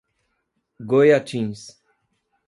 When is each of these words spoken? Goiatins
Goiatins 0.89 1.77